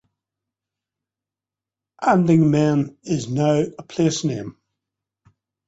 [2.03, 4.57] Andingmen is now a place name.